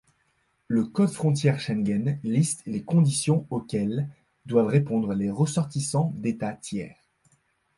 Le 0.67 0.85
Code 0.87 1.11
frontières 1.11 1.59
Schengen 1.59 2.17
liste 2.23 2.63
les 2.65 2.81
conditions 2.83 3.45
auxquelles 3.51 4.09
doivent 4.47 4.65
répondre 4.65 5.13
les 5.13 5.29
ressortissants 5.29 6.11
d’États 6.15 6.53
tiers. 6.53 6.97